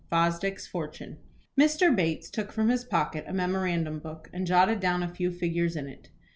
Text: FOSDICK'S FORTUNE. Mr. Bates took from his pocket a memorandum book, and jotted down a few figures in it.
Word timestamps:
FOSDICK'S 0.09 0.65
FORTUNE. 0.65 1.17
Mr. 1.55 1.95
Bates 1.95 2.31
took 2.31 2.51
from 2.51 2.69
his 2.69 2.83
pocket 2.83 3.23
a 3.27 3.33
memorandum 3.33 3.99
book, 3.99 4.31
and 4.33 4.47
jotted 4.47 4.79
down 4.79 5.03
a 5.03 5.13
few 5.13 5.29
figures 5.31 5.75
in 5.75 5.87
it. 5.87 6.09